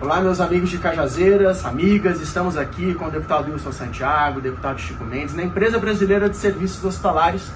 [0.00, 5.04] Olá, meus amigos de Cajazeiras, amigas, estamos aqui com o deputado Wilson Santiago, deputado Chico
[5.04, 7.50] Mendes, na Empresa Brasileira de Serviços Hospitalares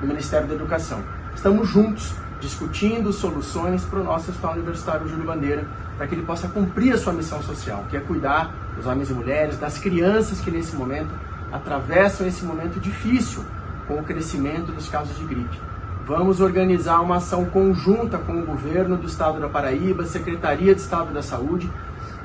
[0.00, 1.02] do Ministério da Educação.
[1.34, 5.66] Estamos juntos discutindo soluções para o nosso Hospital Universitário Júlio Bandeira,
[5.96, 9.12] para que ele possa cumprir a sua missão social, que é cuidar dos homens e
[9.12, 11.10] mulheres, das crianças que nesse momento
[11.50, 13.44] atravessam esse momento difícil
[13.88, 15.71] com o crescimento dos casos de gripe.
[16.04, 21.14] Vamos organizar uma ação conjunta com o governo do estado da Paraíba, Secretaria de Estado
[21.14, 21.70] da Saúde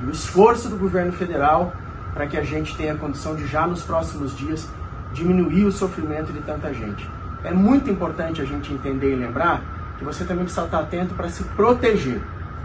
[0.01, 1.71] e o esforço do governo federal
[2.11, 4.67] para que a gente tenha condição de já nos próximos dias
[5.13, 7.07] diminuir o sofrimento de tanta gente.
[7.43, 9.61] É muito importante a gente entender e lembrar
[9.99, 12.19] que você também precisa estar atento para se proteger.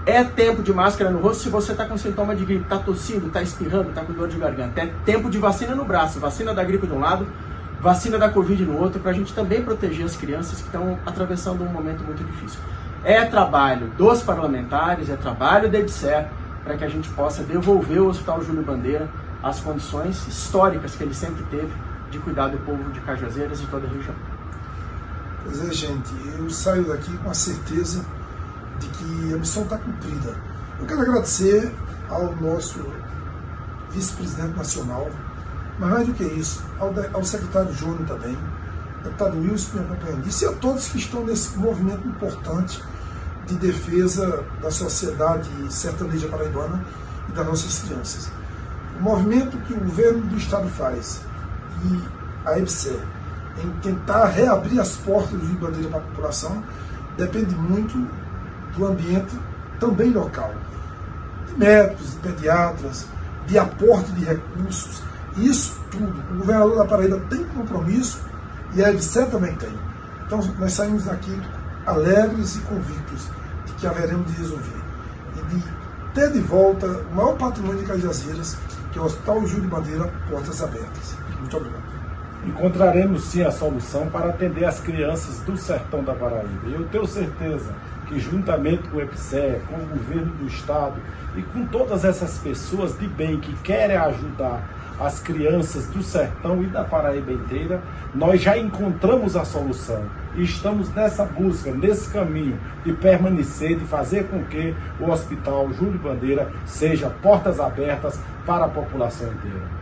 [0.07, 3.27] É tempo de máscara no rosto se você está com sintoma de gripe, está tossindo,
[3.27, 4.81] está espirrando, está com dor de garganta.
[4.81, 7.27] É tempo de vacina no braço, vacina da gripe de um lado,
[7.83, 11.65] vacina da Covid no outro, para a gente também proteger as crianças que estão atravessando
[11.65, 12.61] um momento muito difícil.
[13.03, 16.29] É trabalho dos parlamentares, é trabalho da EBSER,
[16.63, 19.09] para que a gente possa devolver o Hospital Júlio Bandeira
[19.43, 21.73] às condições históricas que ele sempre teve
[22.09, 24.15] de cuidar do povo de Cajazeiras e toda a região.
[25.43, 28.05] Pois é, gente, eu saio daqui com a certeza
[28.79, 30.37] de que a missão está cumprida.
[30.79, 31.73] Eu quero agradecer
[32.09, 32.79] ao nosso
[33.91, 35.11] vice-presidente nacional,
[35.83, 38.39] mas mais do que isso, ao, ao secretário Júnior também,
[39.03, 42.81] deputado Wilson me acompanhando e a todos que estão nesse movimento importante
[43.49, 46.85] de defesa da sociedade sertaneja paraibana
[47.29, 48.31] e das nossas crianças.
[48.97, 51.21] O movimento que o governo do Estado faz
[51.85, 52.01] e
[52.49, 53.01] a EBSER
[53.65, 56.63] em tentar reabrir as portas do Rio Bandeira para a população
[57.17, 58.09] depende muito
[58.77, 59.37] do ambiente
[59.81, 60.55] também local.
[61.49, 63.07] De médicos, de pediatras,
[63.49, 65.03] de aporte de recursos,
[65.37, 66.23] isso tudo.
[66.33, 68.21] O governador da Paraíba tem compromisso
[68.75, 69.73] e a EBSER também tem.
[70.27, 71.39] Então nós saímos daqui
[71.87, 73.29] alegres e convictos
[73.67, 74.81] de que haveremos de resolver
[75.37, 75.65] e de
[76.15, 78.57] ter de volta o maior patrimônio de Cajazeiras,
[78.93, 81.17] que é o Hospital Júlio Bandeira, portas abertas.
[81.39, 81.83] Muito obrigado.
[82.45, 86.67] Encontraremos sim a solução para atender as crianças do sertão da Paraíba.
[86.67, 87.73] E eu tenho certeza
[88.09, 90.97] que juntamente com o EPSE, com o governo do estado
[91.37, 94.69] e com todas essas pessoas de bem que querem ajudar
[95.07, 97.83] as crianças do sertão e da Paraíba inteira,
[98.15, 100.05] nós já encontramos a solução
[100.37, 105.99] e estamos nessa busca, nesse caminho de permanecer, de fazer com que o Hospital Júlio
[105.99, 109.82] Bandeira seja portas abertas para a população inteira.